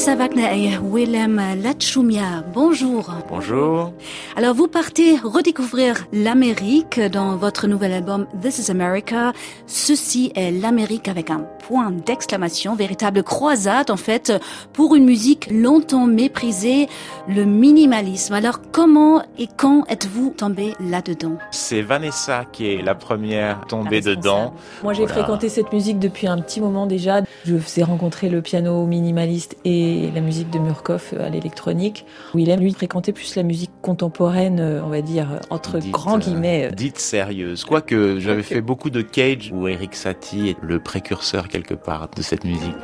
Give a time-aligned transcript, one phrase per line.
[0.00, 3.12] Vanessa Wagner et Willem Lachumia, bonjour.
[3.28, 3.92] Bonjour.
[4.34, 9.34] Alors vous partez redécouvrir l'Amérique dans votre nouvel album This is America.
[9.66, 14.32] Ceci est l'Amérique avec un point d'exclamation, véritable croisade en fait
[14.72, 16.88] pour une musique longtemps méprisée,
[17.28, 18.34] le minimalisme.
[18.34, 21.34] Alors comment et quand êtes-vous tombé là-dedans?
[21.50, 24.54] C'est Vanessa qui est la première tombée dedans.
[24.82, 27.22] Moi j'ai fréquenté cette musique depuis un petit moment déjà.
[27.44, 32.04] Je vous ai rencontré le piano minimaliste et la musique de Murkoff à l'électronique.
[32.34, 36.68] Willem, lui, fréquentait plus la musique contemporaine, euh, on va dire, entre grands guillemets.
[36.70, 37.64] Euh, dite sérieuse.
[37.64, 42.22] Quoique j'avais fait beaucoup de Cage où Eric Satie est le précurseur quelque part de
[42.22, 42.76] cette musique.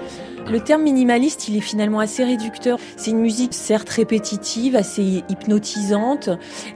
[0.48, 2.78] Le terme minimaliste, il est finalement assez réducteur.
[2.96, 6.30] C'est une musique certes répétitive, assez hypnotisante,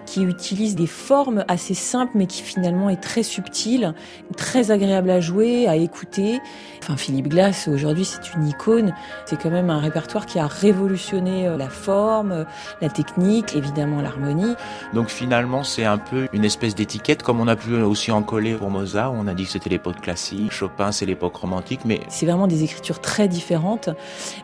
[0.06, 3.94] qui utilise des formes assez simples, mais qui finalement est très subtile,
[4.36, 6.40] très agréable à jouer, à écouter.
[6.82, 8.92] Enfin, Philippe Glass, aujourd'hui, c'est une icône.
[9.24, 12.46] C'est quand même un répertoire qui a révolutionné euh, la forme,
[12.80, 14.56] la technique, évidemment l'harmonie.
[14.94, 18.54] Donc finalement, c'est un peu une espèce d'étiquette, comme on a pu aussi en coller
[18.54, 19.12] pour Mozart.
[19.12, 22.00] On a dit que c'était l'époque classique, Chopin, c'est l'époque romantique, mais...
[22.08, 23.59] C'est vraiment des écritures très différentes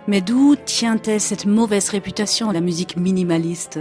[0.07, 3.79] mais d'où tient-elle cette mauvaise réputation, la musique minimaliste?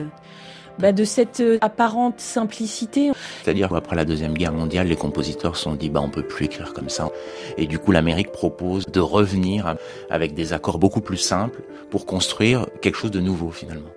[0.79, 3.11] Bah de cette euh, apparente simplicité.
[3.43, 6.45] C'est-à-dire qu'après la Deuxième Guerre mondiale, les compositeurs se sont dit bah on peut plus
[6.45, 7.09] écrire comme ça.
[7.57, 9.75] Et du coup, l'Amérique propose de revenir
[10.09, 13.89] avec des accords beaucoup plus simples pour construire quelque chose de nouveau finalement.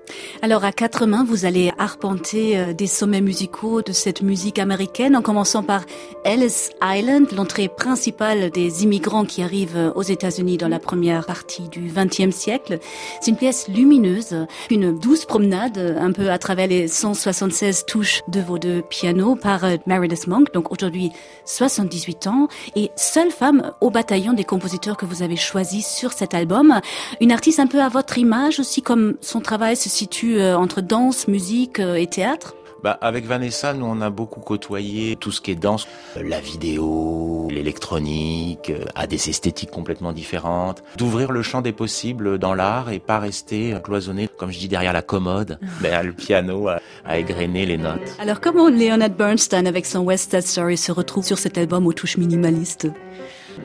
[0.42, 5.16] Alors à quatre mains, vous allez arpenter euh, des sommets musicaux de cette musique américaine
[5.16, 5.82] en commençant par
[6.24, 11.90] Ellis Island, l'entrée principale des immigrants qui arrivent aux États-Unis dans la première partie du
[11.94, 12.78] XXe siècle.
[13.20, 18.40] C'est une pièce lumineuse, une douce promenade un peu à travers les 176 touches de
[18.40, 21.10] vos deux pianos par euh, Meredith Monk, donc aujourd'hui
[21.46, 26.34] 78 ans, et seule femme au bataillon des compositeurs que vous avez choisi sur cet
[26.34, 26.80] album.
[27.20, 30.82] Une artiste un peu à votre image aussi, comme son travail se situe euh, entre
[30.82, 32.54] danse, musique euh, et théâtre?
[32.82, 37.48] Bah, avec Vanessa, nous on a beaucoup côtoyé tout ce qui est danse, la vidéo,
[37.50, 40.82] l'électronique, à des esthétiques complètement différentes.
[40.96, 44.92] D'ouvrir le champ des possibles dans l'art et pas rester cloisonné, comme je dis, derrière
[44.92, 48.16] la commode, mais le piano à, à, égrener les notes.
[48.20, 51.92] Alors comment Leonard Bernstein avec son West Side Story se retrouve sur cet album aux
[51.92, 52.88] touches minimalistes?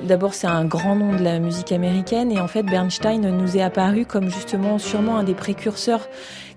[0.01, 3.61] D'abord, c'est un grand nom de la musique américaine et en fait, Bernstein nous est
[3.61, 6.09] apparu comme justement sûrement un des précurseurs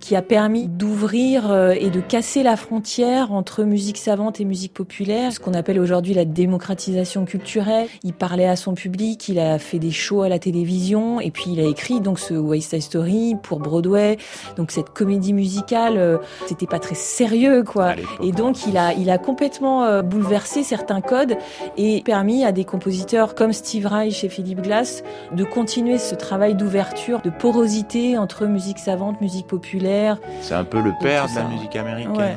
[0.07, 4.73] qui a permis d'ouvrir euh, et de casser la frontière entre musique savante et musique
[4.73, 7.89] populaire, ce qu'on appelle aujourd'hui la démocratisation culturelle.
[8.05, 11.47] Il parlait à son public, il a fait des shows à la télévision et puis
[11.49, 14.17] il a écrit donc ce West Side Story pour Broadway.
[14.57, 17.97] Donc cette comédie musicale, euh, c'était pas très sérieux quoi.
[18.23, 21.37] Et donc il a il a complètement euh, bouleversé certains codes
[21.77, 25.03] et permis à des compositeurs comme Steve Reich et Philippe Glass
[25.33, 29.96] de continuer ce travail d'ouverture, de porosité entre musique savante, musique populaire
[30.41, 32.37] c'est un peu le père de la musique américaine.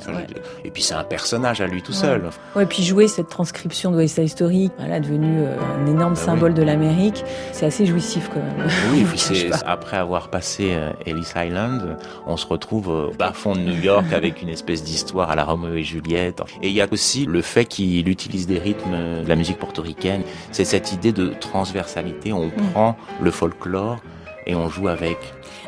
[0.64, 2.30] Et puis c'est un personnage à lui tout seul.
[2.56, 6.14] Ouais, et puis jouer cette transcription de West Side Story, voilà, devenu euh, un énorme
[6.14, 8.68] bah symbole de l'Amérique, c'est assez jouissif quand même.
[8.92, 11.98] Oui, puis c'est après avoir passé euh, Ellis Island,
[12.28, 15.44] on se retrouve au bas fond de New York avec une espèce d'histoire à la
[15.44, 16.42] Romeo et Juliette.
[16.62, 20.24] Et il y a aussi le fait qu'il utilise des rythmes de la musique portoricaine.
[20.52, 22.34] C'est cette idée de transversalité.
[22.34, 22.52] On mm.
[22.74, 23.98] prend le folklore
[24.50, 25.18] et on joue avec.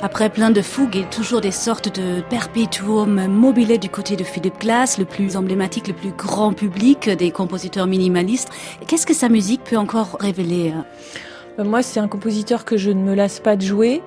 [0.01, 4.59] Après plein de fougues et toujours des sortes de perpétuum mobile du côté de Philip
[4.59, 8.49] Glass, le plus emblématique, le plus grand public des compositeurs minimalistes,
[8.87, 10.73] qu'est-ce que sa musique peut encore révéler?
[11.59, 14.01] Euh, Moi, c'est un compositeur que je ne me lasse pas de jouer.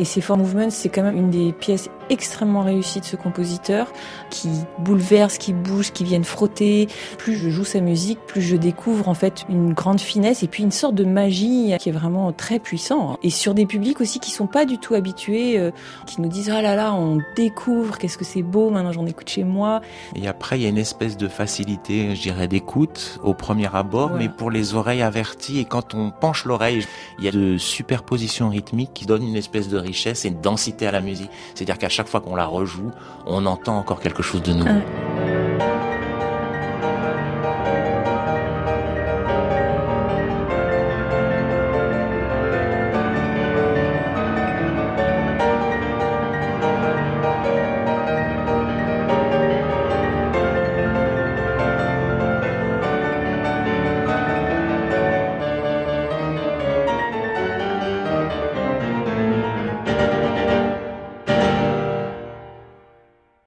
[0.00, 3.92] Et ces Four Movements, c'est quand même une des pièces extrêmement réussies de ce compositeur,
[4.30, 6.88] qui bouleverse, qui bouge, qui viennent frotter.
[7.18, 10.62] Plus je joue sa musique, plus je découvre en fait une grande finesse et puis
[10.62, 13.18] une sorte de magie qui est vraiment très puissant.
[13.22, 15.70] Et sur des publics aussi qui sont pas du tout habitués, euh,
[16.06, 19.28] qui nous disent ah là là, on découvre, qu'est-ce que c'est beau, maintenant j'en écoute
[19.28, 19.82] chez moi.
[20.16, 24.12] Et après, il y a une espèce de facilité, je dirais, d'écoute au premier abord,
[24.12, 25.58] mais pour les oreilles averties.
[25.58, 26.86] Et quand on penche l'oreille,
[27.18, 30.86] il y a de superpositions rythmiques qui donnent une espèce de richesse et une densité
[30.86, 31.30] à la musique.
[31.54, 32.90] C'est-à-dire qu'à chaque fois qu'on la rejoue,
[33.26, 34.80] on entend encore quelque chose de nouveau.